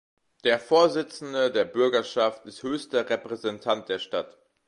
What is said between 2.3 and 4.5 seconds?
ist höchster Repräsentant der Stadt.